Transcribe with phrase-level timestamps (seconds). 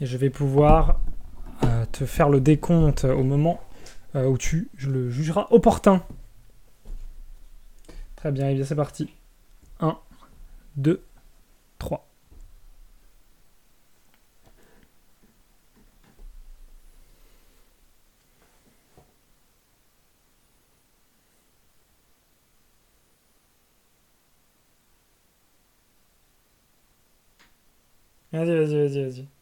[0.00, 1.00] Et je vais pouvoir
[1.64, 3.60] euh, te faire le décompte au moment
[4.16, 6.02] euh, où tu je le jugeras opportun.
[8.16, 9.10] Très bien, et bien c'est parti.
[9.80, 9.98] 1,
[10.76, 11.02] 2,
[11.78, 12.06] 3.
[28.32, 29.39] Vas-y, vas-y, vas-y, vas-y.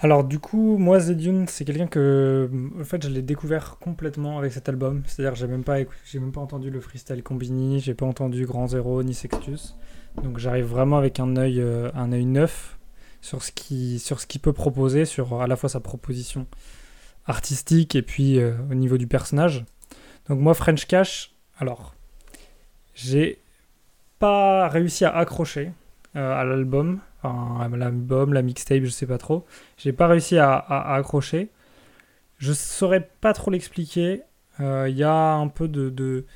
[0.00, 2.48] Alors du coup, moi Zedune, c'est quelqu'un que,
[2.80, 5.02] en fait, je l'ai découvert complètement avec cet album.
[5.06, 8.68] C'est-à-dire, j'ai même pas, j'ai même pas entendu le freestyle Combini, j'ai pas entendu Grand
[8.68, 9.74] Zéro ni Sextus.
[10.22, 12.78] Donc j'arrive vraiment avec un œil, euh, un œil neuf
[13.20, 16.46] sur ce qui, qu'il peut proposer, sur à la fois sa proposition
[17.26, 19.64] artistique et puis euh, au niveau du personnage.
[20.28, 21.94] Donc moi, French Cash, alors
[22.94, 23.40] j'ai
[24.20, 25.72] pas réussi à accrocher
[26.14, 29.46] euh, à l'album, l'album, la mixtape, je sais pas trop.
[29.76, 30.56] J'ai pas réussi à,
[30.94, 31.50] accrocher.
[32.38, 34.22] Je saurais pas trop l'expliquer.
[34.60, 35.90] Euh, Il y a un peu de.
[35.90, 36.26] de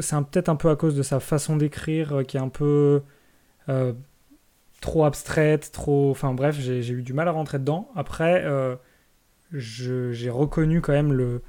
[0.00, 3.02] c'est peut-être un peu à cause de sa façon d'écrire euh, qui est un peu
[3.68, 3.92] euh,
[4.80, 6.10] trop abstraite, trop.
[6.10, 7.88] Enfin bref, j'ai eu du mal à rentrer dedans.
[7.96, 8.76] Après, euh,
[9.52, 11.42] j'ai reconnu quand même le,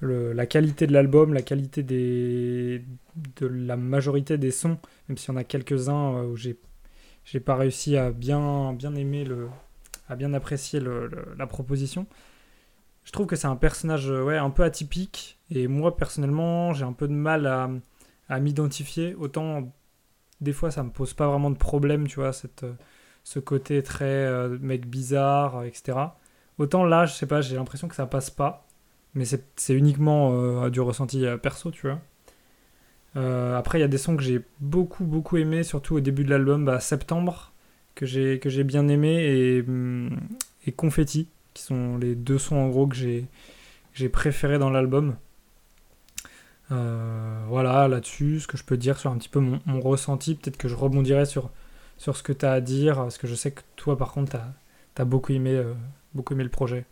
[0.00, 2.84] la qualité de l'album, la qualité des,
[3.36, 4.78] de la majorité des sons,
[5.08, 6.58] même s'il y en a quelques-uns euh, où j'ai
[7.30, 9.48] j'ai pas réussi à bien, bien aimer le,
[10.08, 12.06] à bien apprécier le- la proposition.
[13.04, 16.84] Je trouve que c'est un personnage euh, ouais, un peu atypique et moi personnellement j'ai
[16.84, 17.70] un peu de mal à,
[18.28, 19.14] à m'identifier.
[19.14, 19.72] Autant
[20.40, 22.74] des fois ça me pose pas vraiment de problème, tu vois, cette, euh,
[23.24, 26.18] ce côté très euh, mec bizarre, etc.
[26.58, 28.66] Autant là, je sais pas, j'ai l'impression que ça passe pas,
[29.14, 32.00] mais c'est uniquement du ressenti perso, tu vois.
[33.16, 36.24] Euh, après, il y a des sons que j'ai beaucoup, beaucoup aimé, surtout au début
[36.24, 37.52] de l'album, bah, Septembre,
[37.94, 40.10] que j'ai que j'ai bien aimé, et, hum,
[40.66, 43.26] et Confetti, qui sont les deux sons en gros que j'ai
[43.94, 45.16] j'ai préférés dans l'album.
[46.72, 50.34] Euh, voilà, là-dessus, ce que je peux dire sur un petit peu mon, mon ressenti,
[50.36, 51.50] peut-être que je rebondirai sur,
[51.98, 54.38] sur ce que tu as à dire, parce que je sais que toi, par contre,
[54.94, 55.74] tu as, beaucoup, euh,
[56.14, 56.84] beaucoup aimé le projet.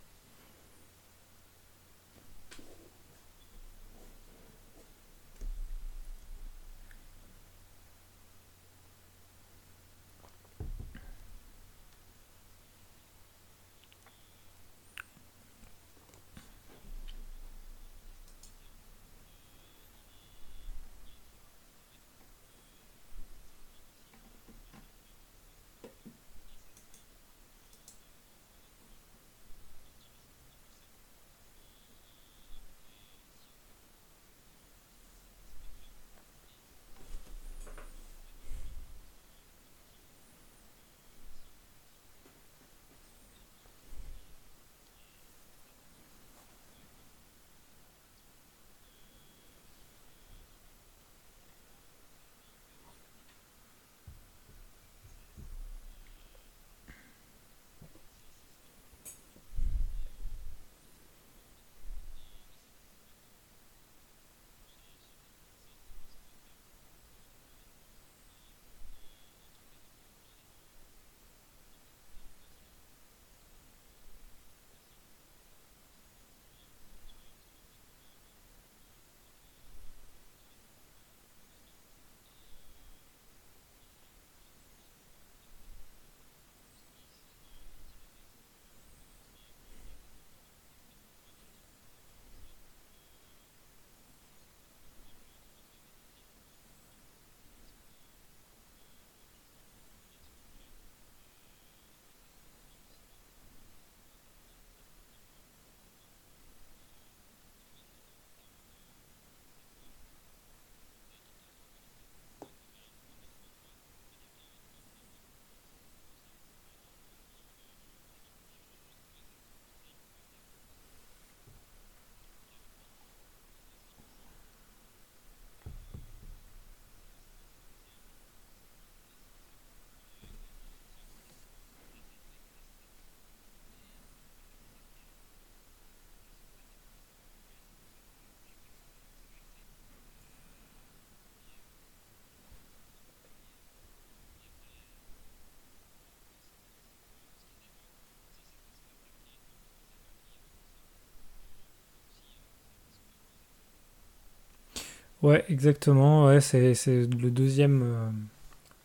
[155.21, 156.25] Ouais, exactement.
[156.27, 158.09] Ouais, c'est, le deuxième, euh,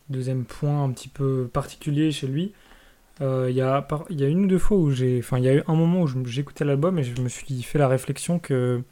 [0.09, 2.53] deuxième point un petit peu particulier chez lui.
[3.21, 5.19] Euh, Il y a, y a une ou deux fois où j'ai.
[5.19, 7.79] Enfin, il y a eu un moment où j'écoutais l'album et je me suis fait
[7.79, 8.83] la réflexion que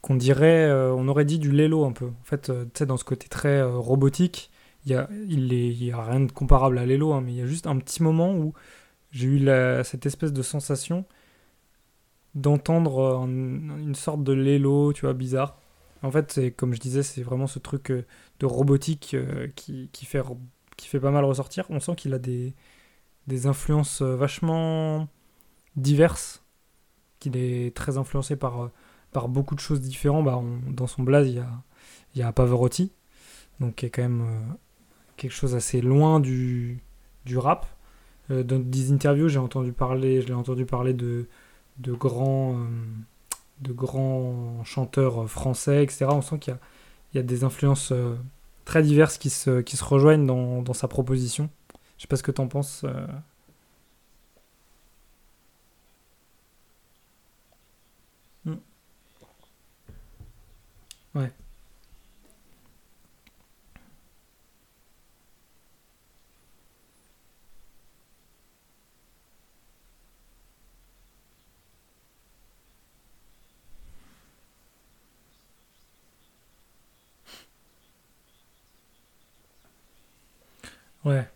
[0.00, 2.06] qu'on dirait, euh, on aurait dit du Lelo un peu.
[2.06, 4.50] En fait, tu sais, dans ce côté très robotique,
[4.86, 7.38] y a, il est, il y a rien de comparable à Lelo, hein, mais il
[7.38, 8.54] y a juste un petit moment où
[9.12, 9.46] j'ai eu
[9.84, 11.04] cette espèce de sensation
[12.34, 15.59] d'entendre un- une sorte de Lelo, tu vois, bizarre.
[16.02, 18.06] En fait, comme je disais, c'est vraiment ce truc euh,
[18.38, 20.22] de robotique euh, qui, fait,
[21.00, 21.66] pas mal ressortir.
[21.68, 22.54] On sent qu'il a des,
[23.44, 25.08] influences euh, vachement
[25.76, 26.42] diverses,
[27.18, 28.70] qu'il est très influencé par,
[29.28, 30.24] beaucoup de choses différentes.
[30.24, 31.50] Bah, dans son blaze, il y a,
[32.14, 32.92] il y a Pavarotti,
[33.60, 34.56] donc qui est quand même
[35.16, 36.80] quelque chose assez loin du,
[37.36, 37.66] rap.
[38.30, 41.26] Dans des interviews, j'ai entendu parler, je l'ai entendu parler de,
[41.78, 42.58] grands,
[43.60, 46.06] de grands chanteurs euh, français, etc.
[46.10, 46.56] On sent qu'il
[47.14, 48.16] y a, des influences euh,
[48.64, 51.50] très diverses qui se, rejoignent dans, sa proposition.
[51.96, 52.82] Je sais pas ce que t'en penses.
[52.84, 53.06] euh.
[58.44, 58.56] Mm.
[61.14, 61.30] Ouais,
[81.04, 81.28] ouais,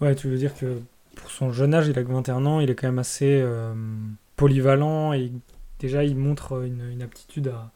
[0.00, 0.80] Ouais, tu veux dire que
[1.16, 3.74] pour son jeune âge, il a que 21 ans, il est quand même assez euh,
[4.36, 5.32] polyvalent et
[5.80, 7.72] déjà il montre une, aptitude à,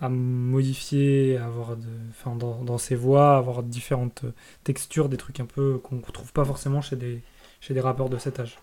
[0.00, 4.24] à modifier, à avoir de, enfin, dans, dans ses voix, à avoir différentes
[4.64, 7.22] textures, des trucs un peu qu'on ne retrouve pas forcément chez des,
[7.60, 8.58] chez des rappeurs de cet âge.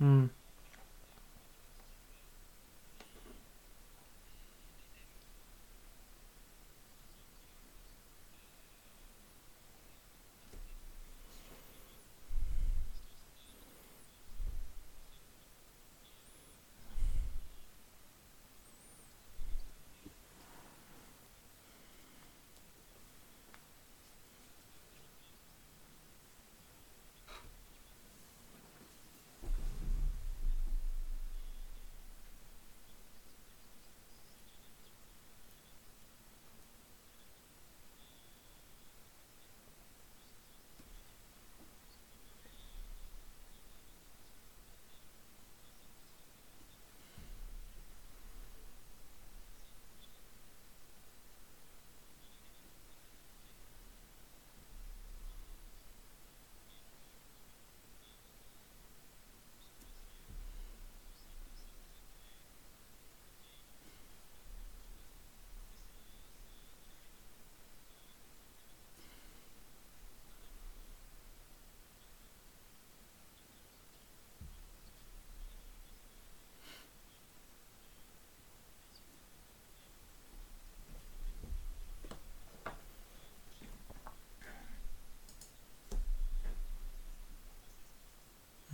[0.00, 0.26] Hmm.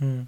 [0.03, 0.23] Hmm.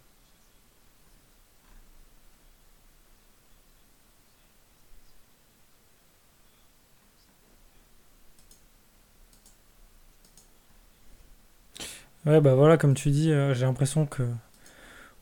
[12.26, 14.24] Ouais, bah voilà, comme tu dis, euh, j'ai l'impression que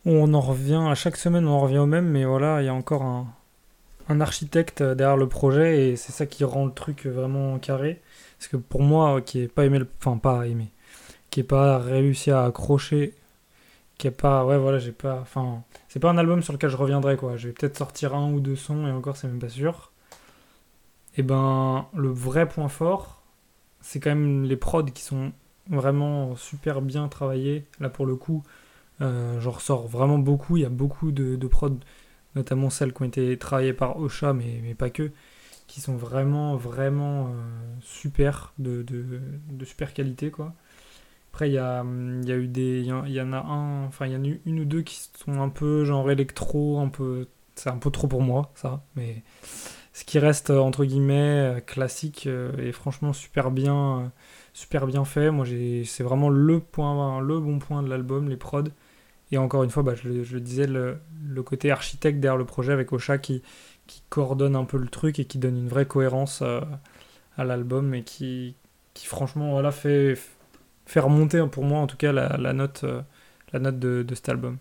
[0.06, 2.70] on en revient, à chaque semaine on en revient au même, mais voilà, il y
[2.70, 3.28] a encore un,
[4.10, 8.02] un architecte derrière le projet et c'est ça qui rend le truc vraiment carré.
[8.40, 10.72] Parce que pour moi, qui est pas aimé, le- enfin pas aimé,
[11.32, 13.16] qui est pas réussi à accrocher,
[13.98, 17.18] qui pas, ouais voilà, j'ai pas, enfin, c'est pas un album sur lequel je reviendrai
[17.18, 17.38] quoi.
[17.38, 19.92] Je vais peut-être sortir un ou deux sons et encore c'est même pas sûr.
[21.18, 23.22] Et ben, le vrai point fort,
[23.82, 25.32] c'est quand même les prods qui sont
[25.70, 27.66] vraiment super bien travaillés.
[27.80, 28.44] Là pour le coup,
[29.02, 30.58] euh, j'en ressors vraiment beaucoup.
[30.58, 31.78] Il y a beaucoup de, de prods,
[32.36, 35.12] notamment celles qui ont été travaillées par Ocha, mais, mais pas que,
[35.68, 37.32] qui sont vraiment, vraiment euh,
[37.82, 39.22] super, de, de,
[39.52, 40.54] de super qualité quoi.
[41.34, 41.84] Après, il y a,
[42.24, 42.82] y a eu des.
[42.82, 43.86] Il y, y en a un.
[43.88, 46.80] Enfin, il y en a eu une ou deux qui sont un peu genre électro,
[46.80, 47.28] un peu.
[47.56, 48.84] C'est un peu trop pour moi, ça.
[48.96, 49.24] Mais
[49.94, 54.08] ce qui reste, euh, entre guillemets, euh, classique euh, et franchement super bien, euh,
[54.54, 55.32] super bien fait.
[55.32, 55.46] Moi,
[55.86, 58.64] c'est vraiment le point, le bon point de l'album, les prods.
[59.32, 62.72] Et encore une fois, bah, je, le, disais, le, le côté architecte derrière le projet
[62.74, 63.42] avec Ocha qui,
[63.88, 66.62] qui coordonne un peu le truc et qui donne une vraie cohérence euh,
[67.38, 68.56] à l'album et qui,
[68.94, 70.16] qui franchement, voilà, fait
[70.86, 73.02] faire monter pour moi en tout cas la, la note, euh,
[73.54, 74.58] la note de, de cet album.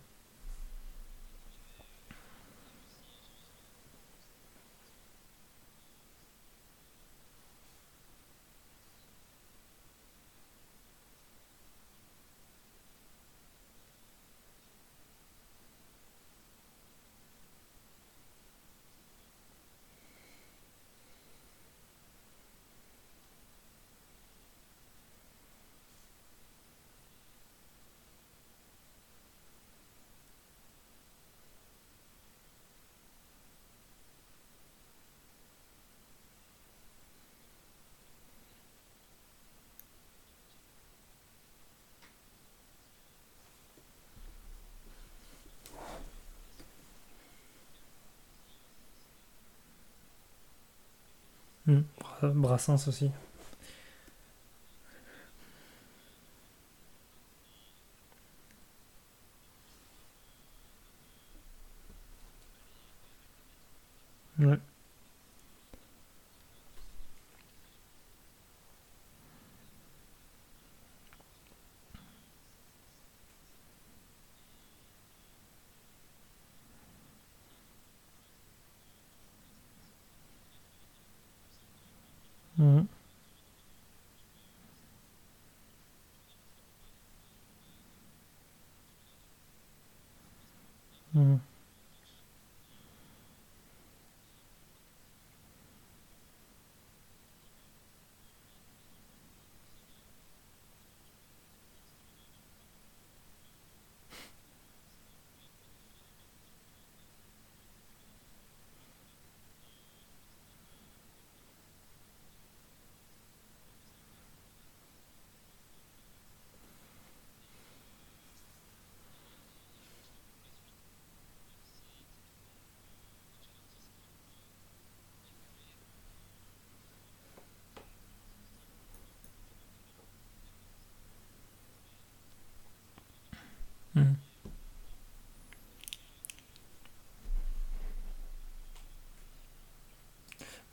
[51.66, 51.84] Mm.
[51.98, 53.10] Bra- Brassens aussi.
[64.38, 64.58] Ouais.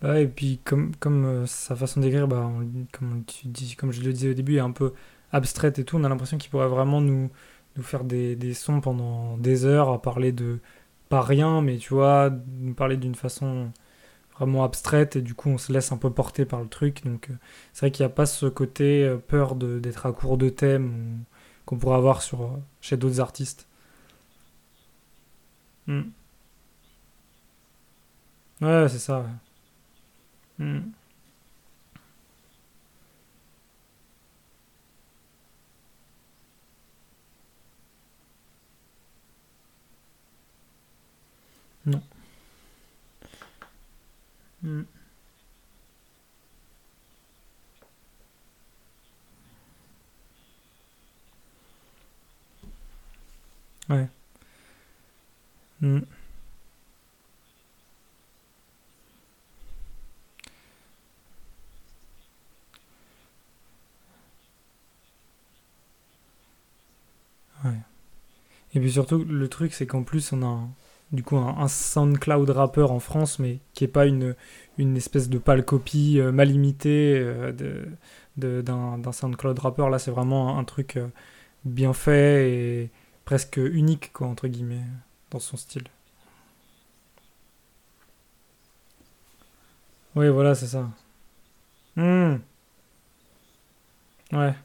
[0.02, 2.50] Bah, et puis comme, comme euh, sa façon d'écrire, bah,
[2.94, 4.94] comme je le disais au début, est un peu
[5.32, 7.30] abstraite et tout, on a l'impression qu'il pourrait vraiment nous,
[7.82, 10.60] faire des, sons pendant des heures à parler de
[11.10, 13.72] pas rien, mais tu vois, nous parler d'une façon
[14.38, 17.04] vraiment abstraite et du coup on se laisse un peu porter par le truc.
[17.06, 17.34] Donc euh,
[17.74, 21.24] c'est vrai qu'il n'y a pas ce côté euh, peur d'être à court de thème
[21.70, 22.48] qu'on pourrait avoir sur, euh,
[22.82, 23.68] chez d'autres artistes.
[25.88, 26.12] Hmm.
[28.62, 29.20] Ouais, c'est ça.
[29.20, 30.66] ouais.
[30.66, 30.92] Hmm.
[41.86, 42.02] Non.
[44.64, 44.84] Hmm.
[53.90, 54.10] Ouais.
[55.82, 56.00] Hmm.
[67.64, 67.72] Ouais.
[68.74, 70.70] Et puis surtout, le truc, c'est qu'en plus, on a un,
[71.12, 74.36] du coup un, un SoundCloud rappeur en France, mais qui est pas une,
[74.78, 77.88] une espèce de pâle copie euh, mal imitée euh, de,
[78.38, 79.90] de- d'un, SoundCloud rappeur.
[79.90, 81.08] Là, c'est vraiment un, un truc euh,
[81.66, 82.92] bien fait et
[83.30, 84.88] presque unique, quoi, entre guillemets,
[85.30, 85.84] dans son style.
[90.16, 90.90] Oui, voilà, c'est ça.
[91.96, 92.38] Hmm,
[94.32, 94.56] ouais.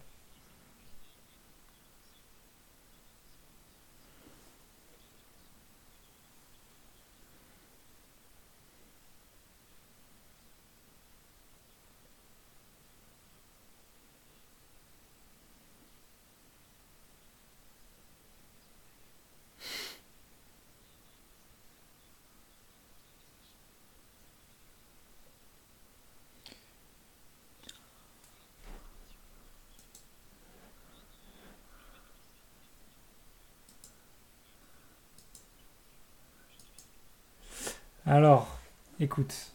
[38.07, 38.59] Alors,
[39.01, 39.55] écoute.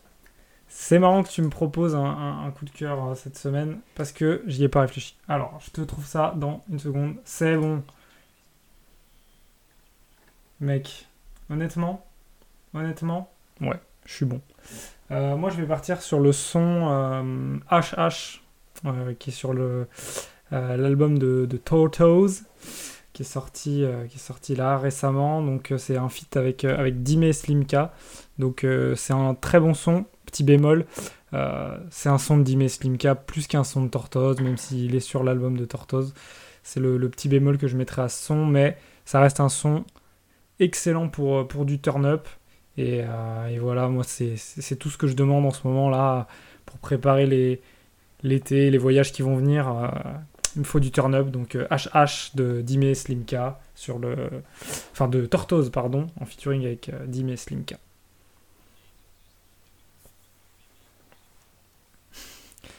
[0.71, 4.43] C'est marrant que tu me proposes un, coup de cœur euh, cette semaine parce que
[4.45, 5.17] j'y ai pas réfléchi.
[5.27, 7.15] Alors, je te trouve ça dans une seconde.
[7.25, 7.83] C'est bon,
[10.59, 11.07] mec.
[11.49, 12.05] Honnêtement,
[12.75, 13.31] honnêtement,
[13.62, 14.41] ouais, je suis bon.
[15.09, 18.41] Euh, moi, je vais partir sur le son HH
[18.85, 19.53] euh, qui est sur
[20.51, 22.45] l'album de, de Tortoise
[23.19, 25.43] qui est sorti euh, qui est sorti là récemment.
[25.43, 27.93] Donc, euh, c'est un feat avec euh, avec Dime Slimka.
[28.38, 30.05] Donc, euh, c'est un très bon son.
[30.25, 30.86] Petit bémol,
[31.89, 35.23] c'est un son de Dime Slimka plus qu'un son de Tortoise, même s'il est sur
[35.23, 36.13] l'album de Tortoise.
[36.63, 39.84] C'est le, petit bémol que je mettrai à ce son, mais ça reste un son
[40.60, 42.27] excellent pour, pour du turn-up.
[42.77, 46.27] Et, et voilà, moi, c'est tout ce que je demande en ce moment-là
[46.67, 47.25] pour préparer
[48.21, 49.91] l'été, les voyages qui vont venir.
[50.49, 54.29] Euh, il me faut du turn-up, donc euh, HH de Dime Slimka sur le.
[54.91, 57.77] Enfin, de Tortoise, pardon, en featuring avec euh, Dime Slimka.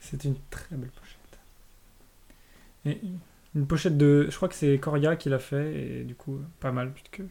[0.00, 1.16] C'est une très belle pochette.
[2.86, 3.00] Et
[3.54, 4.26] une pochette de.
[4.30, 7.22] Je crois que c'est Coria qui l'a fait, et du coup, pas mal, puisque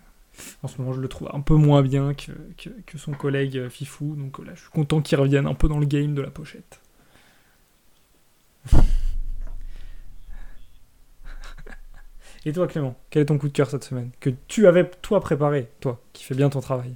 [0.64, 3.58] en ce moment je le trouve un peu moins bien que, que, que son collègue
[3.58, 6.14] euh, Fifou, donc euh, là je suis content qu'il revienne un peu dans le game
[6.14, 6.80] de la pochette.
[12.46, 15.20] Et toi Clément, quel est ton coup de cœur cette semaine Que tu avais toi
[15.20, 16.96] préparé, toi, qui fais bien ton travail?